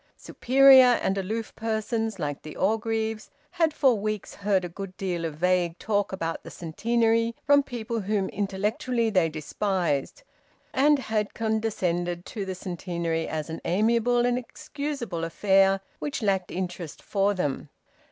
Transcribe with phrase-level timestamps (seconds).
[0.17, 5.35] Superior and aloof persons, like the Orgreaves, had for weeks heard a good deal of
[5.35, 10.23] vague talk about the Centenary from people whom intellectually they despised,
[10.73, 17.03] and had condescended to the Centenary as an amiable and excusable affair which lacked interest
[17.03, 17.69] for them.